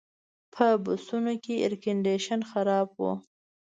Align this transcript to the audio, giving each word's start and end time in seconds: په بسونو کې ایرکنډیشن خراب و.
په 0.53 0.65
بسونو 0.85 1.33
کې 1.43 1.53
ایرکنډیشن 1.63 2.39
خراب 2.51 2.87
و. 2.99 3.01